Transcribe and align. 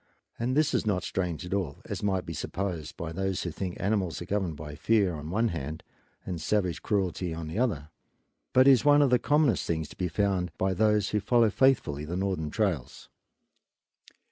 And 0.39 0.57
this 0.57 0.73
is 0.73 0.83
not 0.83 1.03
strange 1.03 1.45
at 1.45 1.53
all, 1.53 1.77
as 1.85 2.01
might 2.01 2.25
be 2.25 2.33
supposed 2.33 2.97
by 2.97 3.11
those 3.11 3.43
who 3.43 3.51
think 3.51 3.77
animals 3.79 4.19
are 4.19 4.25
governed 4.25 4.55
by 4.57 4.73
fear 4.73 5.13
on 5.13 5.29
one 5.29 5.49
hand 5.49 5.83
and 6.25 6.41
savage 6.41 6.81
cruelty 6.81 7.35
on 7.35 7.47
the 7.47 7.59
other, 7.59 7.89
but 8.51 8.67
is 8.67 8.83
one 8.83 9.03
of 9.03 9.11
the 9.11 9.19
commonest 9.19 9.67
things 9.67 9.87
to 9.89 9.95
be 9.95 10.07
found 10.07 10.51
by 10.57 10.73
those 10.73 11.09
who 11.09 11.19
follow 11.19 11.51
faithfully 11.51 12.03
the 12.03 12.17
northern 12.17 12.49
trails. 12.49 13.09